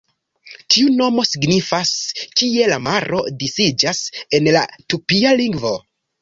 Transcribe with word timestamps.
Tiu 0.75 0.93
nomo 1.01 1.25
signifas 1.31 1.91
"Kie 2.41 2.69
la 2.71 2.79
maro 2.87 3.21
disiĝas", 3.45 4.01
en 4.39 4.49
la 4.57 4.65
tupia 4.95 5.37
lingvo. 5.45 5.77